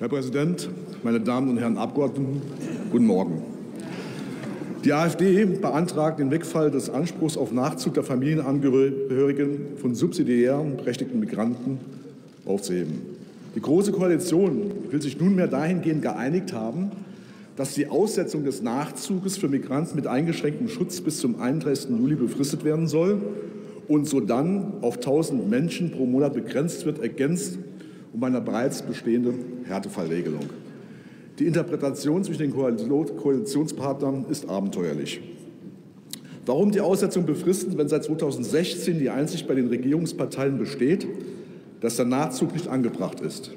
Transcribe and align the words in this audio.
Herr 0.00 0.08
Präsident, 0.08 0.68
meine 1.02 1.18
Damen 1.18 1.50
und 1.50 1.58
Herren 1.58 1.76
Abgeordneten, 1.76 2.40
guten 2.92 3.06
Morgen. 3.06 3.42
Die 4.84 4.92
AfD 4.92 5.44
beantragt 5.44 6.20
den 6.20 6.30
Wegfall 6.30 6.70
des 6.70 6.88
Anspruchs 6.88 7.36
auf 7.36 7.50
Nachzug 7.50 7.94
der 7.94 8.04
Familienangehörigen 8.04 9.76
von 9.76 9.96
subsidiär 9.96 10.56
berechtigten 10.76 11.18
Migranten 11.18 11.80
aufzuheben. 12.46 13.00
Die 13.56 13.60
Große 13.60 13.90
Koalition 13.90 14.70
will 14.88 15.02
sich 15.02 15.18
nunmehr 15.18 15.48
dahingehend 15.48 16.02
geeinigt 16.02 16.52
haben, 16.52 16.92
dass 17.56 17.74
die 17.74 17.88
Aussetzung 17.88 18.44
des 18.44 18.62
Nachzuges 18.62 19.36
für 19.36 19.48
Migranten 19.48 19.96
mit 19.96 20.06
eingeschränktem 20.06 20.68
Schutz 20.68 21.00
bis 21.00 21.18
zum 21.18 21.40
31. 21.40 21.90
Juli 21.90 22.14
befristet 22.14 22.64
werden 22.64 22.86
soll 22.86 23.20
und 23.88 24.06
so 24.06 24.20
dann 24.20 24.74
auf 24.80 24.98
1000 24.98 25.50
Menschen 25.50 25.90
pro 25.90 26.06
Monat 26.06 26.34
begrenzt 26.34 26.86
wird, 26.86 27.00
ergänzt 27.00 27.58
um 28.12 28.22
eine 28.24 28.40
bereits 28.40 28.82
bestehende 28.82 29.34
Härtefallregelung. 29.64 30.44
Die 31.38 31.46
Interpretation 31.46 32.24
zwischen 32.24 32.50
den 32.50 32.52
Koalitionspartnern 32.52 34.26
ist 34.28 34.48
abenteuerlich. 34.48 35.20
Warum 36.46 36.70
die 36.70 36.80
Aussetzung 36.80 37.26
befristen, 37.26 37.76
wenn 37.76 37.88
seit 37.88 38.04
2016 38.04 38.98
die 38.98 39.10
Einsicht 39.10 39.46
bei 39.46 39.54
den 39.54 39.68
Regierungsparteien 39.68 40.58
besteht, 40.58 41.06
dass 41.80 41.96
der 41.96 42.06
Nachzug 42.06 42.54
nicht 42.54 42.68
angebracht 42.68 43.20
ist? 43.20 43.52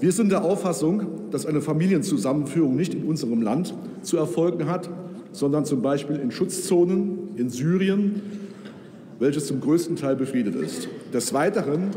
Wir 0.00 0.10
sind 0.10 0.32
der 0.32 0.42
Auffassung, 0.42 1.30
dass 1.30 1.46
eine 1.46 1.60
Familienzusammenführung 1.60 2.74
nicht 2.74 2.94
in 2.94 3.04
unserem 3.04 3.42
Land 3.42 3.74
zu 4.02 4.16
erfolgen 4.16 4.66
hat, 4.66 4.90
sondern 5.30 5.64
zum 5.64 5.82
Beispiel 5.82 6.16
in 6.16 6.30
Schutzzonen 6.30 7.36
in 7.36 7.50
Syrien, 7.50 8.22
welches 9.18 9.46
zum 9.46 9.60
größten 9.60 9.94
Teil 9.96 10.16
befriedet 10.16 10.56
ist. 10.56 10.88
Des 11.12 11.32
Weiteren 11.32 11.90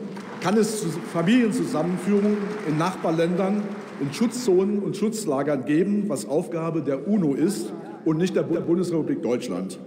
kann 0.45 0.58
es 0.58 0.85
Familienzusammenführungen 1.12 2.38
in 2.67 2.77
Nachbarländern, 2.77 3.63
in 3.99 4.13
Schutzzonen 4.13 4.77
und 4.77 4.95
Schutzlagern 4.95 5.66
geben, 5.66 6.04
was 6.08 6.27
Aufgabe 6.27 6.84
der 6.84 7.07
UNO 7.07 7.34
ist 7.34 7.74
und 8.05 8.20
nicht 8.20 8.35
der 8.35 8.43
Bundesrepublik 8.43 9.24
Deutschland. 9.24 9.79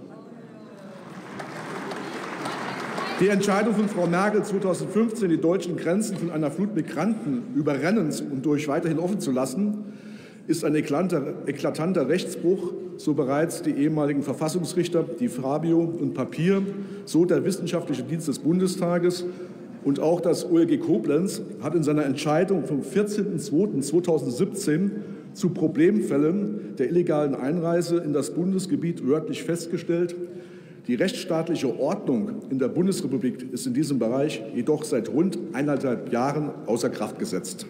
Die 3.21 3.29
Entscheidung 3.29 3.73
von 3.73 3.87
Frau 3.87 4.05
Merkel 4.05 4.43
2015, 4.43 5.29
die 5.29 5.39
deutschen 5.39 5.77
Grenzen 5.77 6.17
von 6.17 6.29
einer 6.29 6.51
Flut 6.51 6.75
Migranten 6.75 7.43
überrennen 7.55 8.13
und 8.29 8.45
durch 8.45 8.67
weiterhin 8.67 8.99
offen 8.99 9.21
zu 9.21 9.31
lassen, 9.31 9.85
ist 10.47 10.65
ein 10.65 10.75
eklatanter 10.75 12.09
Rechtsbruch, 12.09 12.73
so 12.97 13.13
bereits 13.13 13.61
die 13.61 13.71
ehemaligen 13.71 14.23
Verfassungsrichter, 14.23 15.05
die 15.21 15.29
Fabio 15.29 15.79
und 15.79 16.15
Papier, 16.15 16.61
so 17.05 17.23
der 17.23 17.45
Wissenschaftliche 17.45 18.03
Dienst 18.03 18.27
des 18.27 18.39
Bundestages 18.39 19.23
und 19.83 19.99
auch 19.99 20.21
das 20.21 20.49
OLG 20.49 20.79
Koblenz 20.79 21.41
hat 21.61 21.75
in 21.75 21.83
seiner 21.83 22.05
Entscheidung 22.05 22.65
vom 22.65 22.81
14.02.2017 22.81 24.91
zu 25.33 25.49
Problemfällen 25.49 26.75
der 26.77 26.89
illegalen 26.89 27.35
Einreise 27.35 27.97
in 27.97 28.13
das 28.13 28.31
Bundesgebiet 28.31 29.05
wörtlich 29.07 29.43
festgestellt, 29.43 30.15
die 30.87 30.95
rechtsstaatliche 30.95 31.79
Ordnung 31.79 32.41
in 32.49 32.57
der 32.57 32.67
Bundesrepublik 32.67 33.53
ist 33.53 33.67
in 33.67 33.75
diesem 33.75 33.99
Bereich 33.99 34.41
jedoch 34.55 34.83
seit 34.83 35.09
rund 35.09 35.37
eineinhalb 35.53 36.11
Jahren 36.11 36.49
außer 36.65 36.89
Kraft 36.89 37.19
gesetzt. 37.19 37.67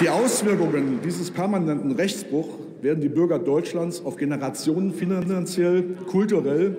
Die 0.00 0.08
Auswirkungen 0.08 1.00
dieses 1.04 1.28
permanenten 1.32 1.90
Rechtsbruchs 1.90 2.50
werden 2.82 3.00
die 3.00 3.08
Bürger 3.08 3.40
Deutschlands 3.40 4.00
auf 4.04 4.16
Generationen 4.16 4.92
finanziell, 4.94 5.82
kulturell 6.06 6.76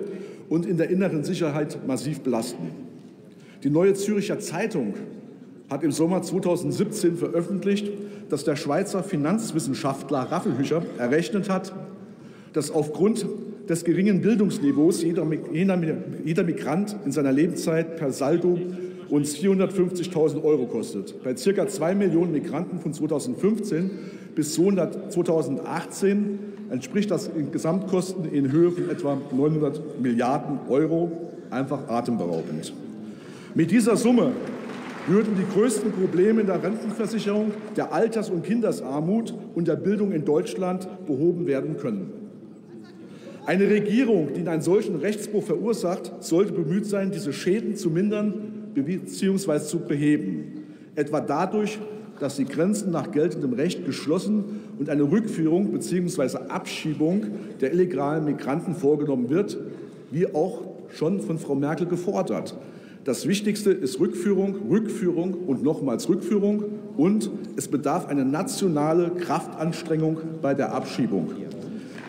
und 0.48 0.64
in 0.64 0.78
der 0.78 0.88
inneren 0.88 1.22
Sicherheit 1.22 1.86
massiv 1.86 2.20
belasten. 2.20 2.70
Die 3.62 3.68
Neue 3.68 3.92
Züricher 3.92 4.38
Zeitung 4.38 4.94
hat 5.68 5.84
im 5.84 5.92
Sommer 5.92 6.22
2017 6.22 7.18
veröffentlicht, 7.18 7.90
dass 8.30 8.44
der 8.44 8.56
Schweizer 8.56 9.02
Finanzwissenschaftler 9.02 10.20
Raffelhücher 10.20 10.82
errechnet 10.96 11.50
hat, 11.50 11.74
dass 12.54 12.70
aufgrund 12.70 13.26
des 13.68 13.84
geringen 13.84 14.22
Bildungsniveaus 14.22 15.02
jeder, 15.02 15.26
jeder 15.52 16.42
Migrant 16.42 16.96
in 17.04 17.12
seiner 17.12 17.32
Lebenszeit 17.32 17.98
per 17.98 18.12
Saldo 18.12 18.58
uns 19.10 19.36
450.000 19.36 20.42
Euro 20.42 20.66
kostet. 20.66 21.22
Bei 21.22 21.36
circa 21.36 21.66
zwei 21.66 21.94
Millionen 21.94 22.32
Migranten 22.32 22.78
von 22.78 22.92
2015 22.92 23.90
bis 24.34 24.54
2018 24.54 26.38
entspricht 26.70 27.10
das 27.10 27.28
in 27.28 27.50
Gesamtkosten 27.50 28.32
in 28.32 28.52
Höhe 28.52 28.70
von 28.70 28.88
etwa 28.88 29.18
900 29.32 30.00
Milliarden 30.00 30.60
Euro. 30.68 31.10
Einfach 31.50 31.88
atemberaubend. 31.88 32.72
Mit 33.56 33.72
dieser 33.72 33.96
Summe 33.96 34.30
würden 35.08 35.34
die 35.36 35.52
größten 35.52 35.90
Probleme 35.90 36.42
in 36.42 36.46
der 36.46 36.62
Rentenversicherung, 36.62 37.50
der 37.76 37.92
Alters- 37.92 38.30
und 38.30 38.44
Kindersarmut 38.44 39.34
und 39.56 39.66
der 39.66 39.74
Bildung 39.74 40.12
in 40.12 40.24
Deutschland 40.24 40.86
behoben 41.06 41.48
werden 41.48 41.76
können. 41.76 42.12
Eine 43.46 43.68
Regierung, 43.68 44.28
die 44.36 44.46
einen 44.46 44.62
solchen 44.62 44.94
Rechtsbruch 44.96 45.42
verursacht, 45.42 46.22
sollte 46.22 46.52
bemüht 46.52 46.86
sein, 46.86 47.10
diese 47.10 47.32
Schäden 47.32 47.74
zu 47.74 47.90
mindern 47.90 48.59
bzw. 48.74 49.60
zu 49.60 49.80
beheben, 49.80 50.64
etwa 50.94 51.20
dadurch, 51.20 51.78
dass 52.18 52.36
die 52.36 52.44
Grenzen 52.44 52.90
nach 52.90 53.10
geltendem 53.12 53.54
Recht 53.54 53.86
geschlossen 53.86 54.44
und 54.78 54.90
eine 54.90 55.02
Rückführung 55.02 55.72
bzw. 55.72 56.38
Abschiebung 56.48 57.26
der 57.60 57.72
illegalen 57.72 58.24
Migranten 58.24 58.74
vorgenommen 58.74 59.30
wird, 59.30 59.58
wie 60.10 60.32
auch 60.34 60.62
schon 60.92 61.20
von 61.20 61.38
Frau 61.38 61.54
Merkel 61.54 61.86
gefordert. 61.86 62.56
Das 63.04 63.26
Wichtigste 63.26 63.70
ist 63.70 63.98
Rückführung, 63.98 64.68
Rückführung 64.68 65.32
und 65.46 65.62
nochmals 65.62 66.08
Rückführung. 66.08 66.64
Und 66.98 67.30
es 67.56 67.66
bedarf 67.68 68.06
einer 68.06 68.24
nationale 68.24 69.10
Kraftanstrengung 69.10 70.18
bei 70.42 70.52
der 70.52 70.74
Abschiebung. 70.74 71.32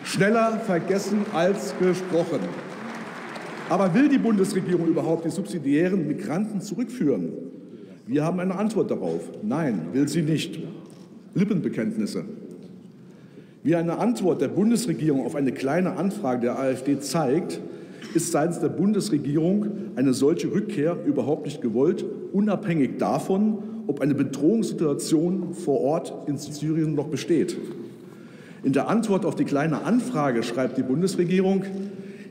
Schneller 0.04 0.60
vergessen 0.66 1.24
als 1.32 1.74
gesprochen. 1.78 2.40
Aber 3.72 3.94
will 3.94 4.10
die 4.10 4.18
Bundesregierung 4.18 4.86
überhaupt 4.86 5.24
die 5.24 5.30
subsidiären 5.30 6.06
Migranten 6.06 6.60
zurückführen? 6.60 7.32
Wir 8.06 8.22
haben 8.22 8.38
eine 8.38 8.54
Antwort 8.54 8.90
darauf. 8.90 9.22
Nein, 9.42 9.86
will 9.94 10.06
sie 10.08 10.20
nicht. 10.20 10.58
Lippenbekenntnisse. 11.32 12.26
Wie 13.62 13.74
eine 13.74 13.96
Antwort 13.96 14.42
der 14.42 14.48
Bundesregierung 14.48 15.24
auf 15.24 15.34
eine 15.34 15.52
kleine 15.52 15.96
Anfrage 15.96 16.42
der 16.42 16.58
AfD 16.58 17.00
zeigt, 17.00 17.62
ist 18.12 18.30
seitens 18.30 18.60
der 18.60 18.68
Bundesregierung 18.68 19.68
eine 19.96 20.12
solche 20.12 20.52
Rückkehr 20.52 20.98
überhaupt 21.06 21.46
nicht 21.46 21.62
gewollt, 21.62 22.04
unabhängig 22.34 22.98
davon, 22.98 23.56
ob 23.86 24.02
eine 24.02 24.14
Bedrohungssituation 24.14 25.54
vor 25.54 25.80
Ort 25.80 26.12
in 26.28 26.36
Syrien 26.36 26.94
noch 26.94 27.08
besteht. 27.08 27.56
In 28.64 28.74
der 28.74 28.88
Antwort 28.88 29.24
auf 29.24 29.34
die 29.34 29.44
kleine 29.44 29.86
Anfrage 29.86 30.42
schreibt 30.42 30.76
die 30.76 30.82
Bundesregierung, 30.82 31.64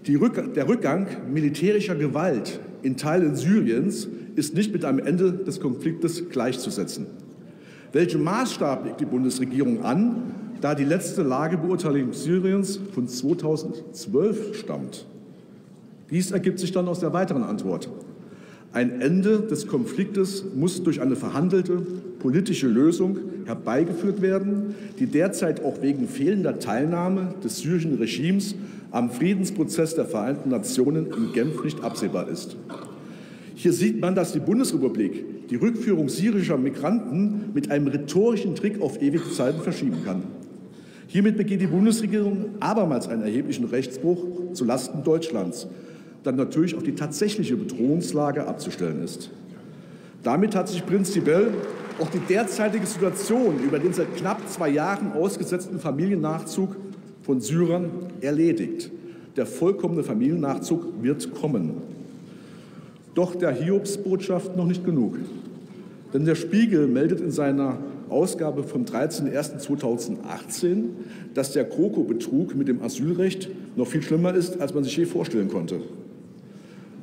Rück 0.09 0.53
der 0.53 0.67
Rückgang 0.67 1.07
militärischer 1.31 1.95
Gewalt 1.95 2.59
in 2.81 2.97
Teilen 2.97 3.35
Syriens 3.35 4.07
ist 4.35 4.55
nicht 4.55 4.73
mit 4.73 4.85
einem 4.85 4.99
Ende 4.99 5.31
des 5.31 5.59
Konfliktes 5.59 6.29
gleichzusetzen. 6.29 7.07
Welchen 7.93 8.23
Maßstab 8.23 8.85
legt 8.85 9.01
die 9.01 9.05
Bundesregierung 9.05 9.83
an, 9.83 10.33
da 10.61 10.75
die 10.75 10.85
letzte 10.85 11.23
Lagebeurteilung 11.23 12.13
Syriens 12.13 12.79
von 12.93 13.07
2012 13.07 14.57
stammt? 14.57 15.05
Dies 16.09 16.31
ergibt 16.31 16.59
sich 16.59 16.71
dann 16.71 16.87
aus 16.87 16.99
der 16.99 17.13
weiteren 17.13 17.43
Antwort. 17.43 17.89
Ein 18.73 19.01
Ende 19.01 19.41
des 19.41 19.67
Konfliktes 19.67 20.45
muss 20.55 20.81
durch 20.81 21.01
eine 21.01 21.17
verhandelte 21.17 21.81
politische 22.19 22.67
Lösung 22.67 23.17
herbeigeführt 23.45 24.21
werden, 24.21 24.75
die 24.97 25.07
derzeit 25.07 25.61
auch 25.61 25.81
wegen 25.81 26.07
fehlender 26.07 26.57
Teilnahme 26.57 27.33
des 27.43 27.59
syrischen 27.59 27.95
Regimes 27.95 28.55
am 28.91 29.09
Friedensprozess 29.09 29.95
der 29.95 30.05
Vereinten 30.05 30.49
Nationen 30.49 31.07
in 31.07 31.33
Genf 31.33 31.61
nicht 31.65 31.83
absehbar 31.83 32.29
ist. 32.29 32.55
Hier 33.55 33.73
sieht 33.73 33.99
man, 33.99 34.15
dass 34.15 34.31
die 34.31 34.39
Bundesrepublik 34.39 35.49
die 35.49 35.57
Rückführung 35.57 36.07
syrischer 36.07 36.57
Migranten 36.57 37.51
mit 37.53 37.69
einem 37.71 37.87
rhetorischen 37.87 38.55
Trick 38.55 38.81
auf 38.81 39.01
ewige 39.01 39.29
Zeiten 39.31 39.59
verschieben 39.59 39.97
kann. 40.05 40.23
Hiermit 41.07 41.35
begeht 41.35 41.59
die 41.59 41.67
Bundesregierung 41.67 42.51
abermals 42.61 43.09
einen 43.09 43.23
erheblichen 43.23 43.65
Rechtsbruch 43.65 44.53
zulasten 44.53 45.03
Deutschlands, 45.03 45.67
dann 46.23 46.35
natürlich 46.35 46.75
auch 46.75 46.83
die 46.83 46.95
tatsächliche 46.95 47.55
Bedrohungslage 47.55 48.47
abzustellen 48.47 49.03
ist. 49.03 49.29
Damit 50.23 50.55
hat 50.55 50.69
sich 50.69 50.85
prinzipiell 50.85 51.49
auch 51.99 52.09
die 52.09 52.19
derzeitige 52.19 52.85
Situation 52.85 53.59
über 53.63 53.79
den 53.79 53.93
seit 53.93 54.15
knapp 54.15 54.47
zwei 54.49 54.69
Jahren 54.69 55.13
ausgesetzten 55.13 55.79
Familiennachzug 55.79 56.75
von 57.23 57.41
Syrern 57.41 57.89
erledigt. 58.21 58.91
Der 59.35 59.45
vollkommene 59.45 60.03
Familiennachzug 60.03 60.85
wird 61.01 61.33
kommen. 61.33 61.73
Doch 63.15 63.35
der 63.35 63.51
Hiobsbotschaft 63.51 64.55
noch 64.55 64.65
nicht 64.65 64.85
genug. 64.85 65.17
Denn 66.13 66.25
der 66.25 66.35
Spiegel 66.35 66.87
meldet 66.87 67.21
in 67.21 67.31
seiner 67.31 67.77
Ausgabe 68.09 68.63
vom 68.63 68.83
13.01.2018, 68.83 70.83
dass 71.33 71.53
der 71.53 71.65
Kroko-Betrug 71.65 72.55
mit 72.55 72.67
dem 72.67 72.81
Asylrecht 72.81 73.49
noch 73.75 73.87
viel 73.87 74.01
schlimmer 74.01 74.33
ist, 74.33 74.59
als 74.59 74.73
man 74.73 74.83
sich 74.83 74.97
je 74.97 75.05
vorstellen 75.05 75.47
konnte. 75.47 75.79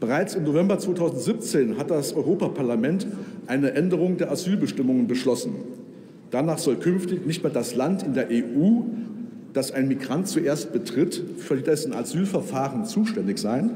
Bereits 0.01 0.37
im 0.37 0.45
November 0.45 0.79
2017 0.79 1.77
hat 1.77 1.91
das 1.91 2.15
Europaparlament 2.15 3.07
eine 3.47 3.73
Änderung 3.73 4.17
der 4.17 4.31
Asylbestimmungen 4.31 5.09
beschlossen. 5.09 5.55
Danach 6.31 6.59
soll 6.59 6.77
künftig 6.77 7.27
nicht 7.27 7.43
mehr 7.43 7.53
das 7.53 7.75
Land 7.75 8.05
in 8.05 8.15
der 8.15 8.29
EU, 8.31 8.83
das 9.53 9.73
ein 9.73 9.89
Migrant 9.89 10.29
zuerst 10.29 10.73
betritt, 10.73 11.23
für 11.39 11.57
dessen 11.57 11.93
Asylverfahren 11.93 12.85
zuständig 12.85 13.39
sein, 13.39 13.71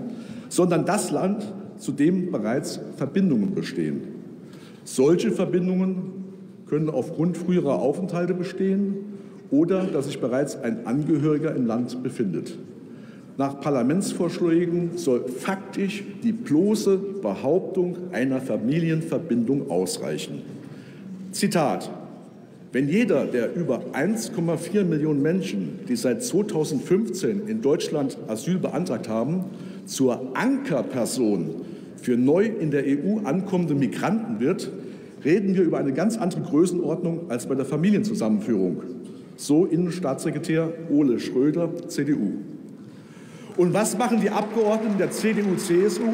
sondern 0.48 0.84
das 0.84 1.10
Land, 1.10 1.52
zu 1.78 1.90
dem 1.90 2.30
bereits 2.30 2.78
Verbindungen 2.96 3.54
bestehen. 3.54 4.02
Solche 4.84 5.32
Verbindungen 5.32 6.12
können 6.66 6.88
aufgrund 6.88 7.36
früherer 7.36 7.80
Aufenthalte 7.80 8.34
bestehen 8.34 8.94
oder 9.50 9.84
dass 9.84 10.06
sich 10.06 10.20
bereits 10.20 10.56
ein 10.62 10.86
Angehöriger 10.86 11.54
im 11.56 11.66
Land 11.66 12.02
befindet. 12.02 12.56
Nach 13.38 13.60
Parlamentsvorschlägen 13.60 14.98
soll 14.98 15.28
faktisch 15.28 16.04
die 16.22 16.32
bloße 16.32 16.98
Behauptung 17.22 17.96
einer 18.12 18.40
Familienverbindung 18.40 19.70
ausreichen. 19.70 20.42
Zitat 21.32 21.90
wenn 22.72 22.88
jeder 22.88 23.26
der 23.26 23.54
über 23.54 23.82
1,4 23.92 24.84
Millionen 24.84 25.20
Menschen, 25.20 25.80
die 25.88 25.96
seit 25.96 26.24
2015 26.24 27.46
in 27.46 27.60
Deutschland 27.60 28.16
Asyl 28.28 28.58
beantragt 28.58 29.10
haben, 29.10 29.44
zur 29.84 30.34
Ankerperson 30.34 31.50
für 31.96 32.16
neu 32.16 32.46
in 32.46 32.70
der 32.70 32.84
EU 32.86 33.18
ankommende 33.24 33.74
Migranten 33.74 34.40
wird, 34.40 34.70
reden 35.22 35.54
wir 35.54 35.64
über 35.64 35.78
eine 35.78 35.92
ganz 35.92 36.16
andere 36.16 36.40
Größenordnung 36.40 37.30
als 37.30 37.46
bei 37.46 37.54
der 37.54 37.66
Familienzusammenführung. 37.66 38.82
So 39.36 39.66
Innenstaatssekretär 39.66 40.72
Ole 40.90 41.20
Schröder, 41.20 41.68
CDU. 41.88 42.38
Und 43.56 43.74
was 43.74 43.96
machen 43.98 44.20
die 44.20 44.30
Abgeordneten 44.30 44.98
der 44.98 45.10
CDU, 45.10 45.56
CSU, 45.56 46.08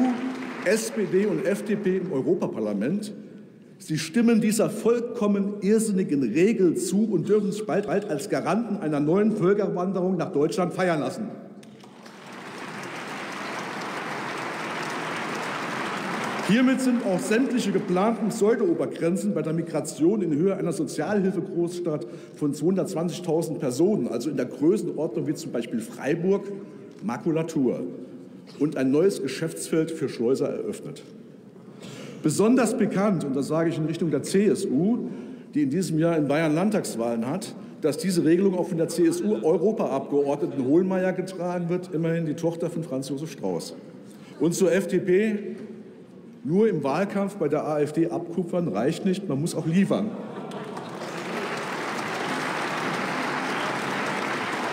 SPD 0.65 1.25
und 1.25 1.45
FDP 1.45 1.97
im 1.97 2.11
Europaparlament? 2.11 3.13
Sie 3.77 3.97
stimmen 3.97 4.41
dieser 4.41 4.69
vollkommen 4.69 5.53
irrsinnigen 5.61 6.21
Regel 6.21 6.75
zu 6.75 7.05
und 7.05 7.29
dürfen 7.29 7.53
sich 7.53 7.65
bald, 7.65 7.87
bald 7.87 8.09
als 8.09 8.29
Garanten 8.29 8.77
einer 8.77 8.99
neuen 8.99 9.31
Völkerwanderung 9.31 10.17
nach 10.17 10.33
Deutschland 10.33 10.73
feiern 10.73 10.99
lassen. 10.99 11.29
Hiermit 16.49 16.81
sind 16.81 17.05
auch 17.05 17.19
sämtliche 17.19 17.71
geplanten 17.71 18.29
Pseudo-Obergrenzen 18.29 19.35
bei 19.35 19.43
der 19.43 19.53
Migration 19.53 20.23
in 20.23 20.35
Höhe 20.35 20.55
einer 20.55 20.73
Sozialhilfegroßstadt 20.73 22.07
von 22.33 22.55
220.000 22.55 23.59
Personen, 23.59 24.07
also 24.07 24.31
in 24.31 24.35
der 24.35 24.47
Größenordnung 24.47 25.27
wie 25.27 25.35
zum 25.35 25.51
Beispiel 25.51 25.79
Freiburg, 25.79 26.51
Makulatur 27.03 27.81
und 28.57 28.77
ein 28.77 28.89
neues 28.89 29.21
Geschäftsfeld 29.21 29.91
für 29.91 30.09
Schleuser 30.09 30.49
eröffnet. 30.49 31.03
Besonders 32.23 32.75
bekannt, 32.75 33.23
und 33.25 33.35
das 33.35 33.47
sage 33.47 33.69
ich 33.69 33.77
in 33.77 33.85
Richtung 33.85 34.09
der 34.09 34.23
CSU, 34.23 35.07
die 35.53 35.61
in 35.61 35.69
diesem 35.69 35.99
Jahr 35.99 36.17
in 36.17 36.27
Bayern 36.27 36.55
Landtagswahlen 36.55 37.27
hat, 37.27 37.53
dass 37.81 37.99
diese 37.99 38.25
Regelung 38.25 38.57
auch 38.57 38.67
von 38.67 38.79
der 38.79 38.87
CSU-Europaabgeordneten 38.87 40.65
Hohlmeier 40.65 41.13
getragen 41.13 41.69
wird, 41.69 41.93
immerhin 41.93 42.25
die 42.25 42.33
Tochter 42.33 42.71
von 42.71 42.81
Franz 42.81 43.09
Josef 43.09 43.33
Strauß. 43.33 43.75
Und 44.39 44.55
zur 44.55 44.71
FDP, 44.71 45.55
nur 46.43 46.69
im 46.69 46.83
Wahlkampf 46.83 47.35
bei 47.35 47.47
der 47.47 47.67
AfD 47.67 48.09
abkupfern 48.09 48.67
reicht 48.69 49.05
nicht, 49.05 49.27
man 49.27 49.41
muss 49.41 49.55
auch 49.55 49.65
liefern. 49.65 50.11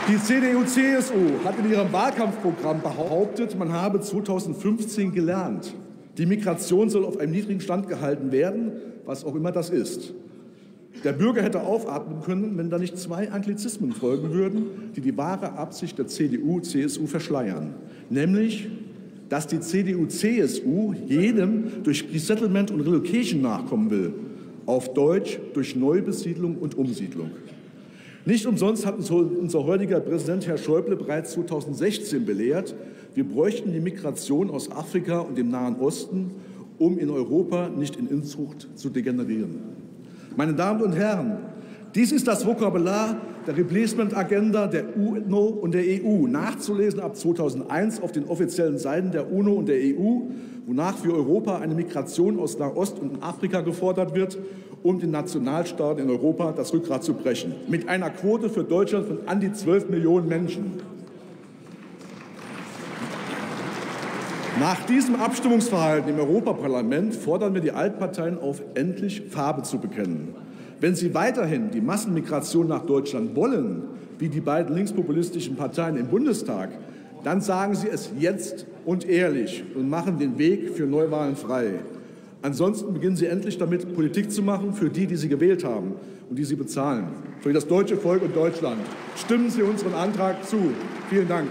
Die 0.08 0.22
CDU-CSU 0.22 1.44
hat 1.44 1.58
in 1.58 1.68
ihrem 1.68 1.92
Wahlkampfprogramm 1.92 2.80
behauptet, 2.80 3.58
man 3.58 3.72
habe 3.72 4.00
2015 4.00 5.10
gelernt. 5.12 5.74
Die 6.16 6.26
Migration 6.26 6.88
soll 6.88 7.04
auf 7.04 7.18
einem 7.18 7.32
niedrigen 7.32 7.60
Stand 7.60 7.88
gehalten 7.88 8.30
werden, 8.30 8.72
was 9.04 9.24
auch 9.24 9.34
immer 9.34 9.50
das 9.50 9.68
ist. 9.70 10.14
Der 11.02 11.12
Bürger 11.12 11.42
hätte 11.42 11.62
aufatmen 11.62 12.20
können, 12.20 12.56
wenn 12.56 12.70
da 12.70 12.78
nicht 12.78 12.96
zwei 12.98 13.30
Anglizismen 13.30 13.92
folgen 13.92 14.32
würden, 14.32 14.92
die 14.94 15.00
die 15.00 15.16
wahre 15.16 15.54
Absicht 15.54 15.98
der 15.98 16.06
CDU-CSU 16.06 17.06
verschleiern. 17.06 17.74
Nämlich, 18.08 18.68
dass 19.28 19.46
die 19.46 19.61
CDU-CSU 19.61 20.94
jedem 21.06 21.82
durch 21.82 22.05
Resettlement 22.12 22.70
und 22.70 22.81
Relocation 22.81 23.43
nachkommen 23.43 23.90
will. 23.90 24.12
Auf 24.67 24.93
Deutsch 24.94 25.38
durch 25.55 25.76
Neubesiedlung 25.76 26.56
und 26.56 26.76
Umsiedlung. 26.76 27.31
Nicht 28.25 28.46
umsonst 28.46 28.84
hat 28.84 28.96
uns 28.96 29.11
unser 29.11 29.64
heutiger 29.64 30.00
Präsident 30.00 30.46
Herr 30.49 30.58
Schäuble 30.58 30.96
bereits 30.96 31.32
2016 31.32 32.25
belehrt, 32.25 32.75
wir 33.14 33.25
bräuchten 33.25 33.73
die 33.73 33.81
Migration 33.81 34.50
aus 34.50 34.70
Afrika 34.70 35.20
und 35.20 35.38
dem 35.38 35.49
Nahen 35.49 35.76
Osten, 35.76 36.32
um 36.78 36.99
in 36.99 37.08
Europa 37.08 37.69
nicht 37.69 37.96
in 37.96 38.08
Inzucht 38.08 38.69
zu 38.75 38.90
degenerieren. 38.90 39.61
Meine 40.37 40.52
Damen 40.52 40.82
und 40.82 40.93
Herren, 40.93 41.38
dies 41.94 42.12
ist 42.12 42.27
das 42.27 42.44
Vokabular 42.44 43.17
der 43.47 43.56
Replacement-Agenda 43.56 44.67
der 44.67 44.97
UNO 44.97 45.44
und 45.44 45.73
der 45.73 45.83
EU, 45.83 46.27
nachzulesen 46.27 47.00
ab 47.00 47.17
2001 47.17 48.03
auf 48.03 48.12
den 48.12 48.25
offiziellen 48.25 48.79
Seiten 48.79 49.12
der 49.12 49.33
UNO 49.33 49.55
und 49.55 49.69
der 49.69 49.77
EU, 49.77 50.23
wonach 50.67 50.99
für 50.99 51.15
Europa 51.15 51.59
eine 51.59 51.75
Migration 51.75 52.38
aus 52.41 52.59
Nahost 52.59 52.99
und 52.99 53.23
Afrika 53.23 53.61
gefordert 53.61 54.15
wird, 54.15 54.37
um 54.83 54.99
den 54.99 55.11
Nationalstaaten 55.11 56.03
in 56.03 56.11
Europa 56.11 56.53
das 56.53 56.73
Rückgrat 56.73 57.05
zu 57.05 57.15
brechen. 57.15 57.55
Mit 57.69 57.88
einer 57.88 58.11
Quote 58.11 58.50
für 58.50 58.65
Deutschland 58.65 59.06
von 59.06 59.19
an 59.27 59.41
die 59.41 59.53
12 59.53 59.88
Millionen 59.88 60.29
Menschen. 60.29 60.73
Nach 64.59 64.87
diesem 64.87 65.17
Abstimmungsverhalten 65.17 66.11
im 66.11 66.19
Europaparlament 66.19 67.15
fordern 67.15 67.55
wir 67.55 67.61
die 67.61 67.73
Altparteien 67.73 68.38
auf, 68.38 68.62
endlich 68.75 69.23
Farbe 69.29 69.62
zu 69.62 69.79
bekennen. 69.79 70.35
Wenn 70.81 70.94
sie 70.94 71.14
weiterhin 71.14 71.70
die 71.70 71.81
Massenmigration 71.81 72.69
nach 72.69 72.84
Deutschland 72.84 73.34
wollen, 73.34 73.84
wie 74.19 74.28
die 74.28 74.40
beiden 74.40 74.75
linkspopulistischen 74.75 75.56
Parteien 75.56 75.96
im 75.96 76.08
Bundestag, 76.08 76.70
dann 77.25 77.40
sagen 77.40 77.75
sie 77.75 77.88
es 77.88 78.11
jetzt 78.19 78.67
und 78.84 79.08
ehrlich 79.08 79.64
und 79.75 79.88
machen 79.88 80.19
den 80.19 80.38
Weg 80.38 80.70
für 80.70 80.84
Neuwahlen 80.84 81.37
frei. 81.37 81.81
Ansonsten 82.43 82.93
beginnen 82.93 83.17
sie 83.17 83.26
endlich 83.26 83.58
damit, 83.58 83.94
Politik 83.94 84.31
zu 84.31 84.43
machen 84.43 84.73
für 84.75 84.90
die, 84.90 85.06
die 85.06 85.17
sie 85.17 85.28
gewählt 85.28 85.64
haben 85.64 85.94
und 86.28 86.38
die 86.38 86.44
sie 86.44 86.55
bezahlen. 86.55 87.08
Für 87.40 87.52
das 87.52 87.67
deutsche 87.67 87.96
Volk 87.96 88.23
und 88.23 88.37
Deutschland. 88.37 88.81
Stimmen 89.17 89.50
Sie 89.50 89.62
unseren 89.62 89.94
Antrag 89.94 90.44
zu. 90.44 90.58
Vielen 91.08 91.28
Dank. 91.28 91.49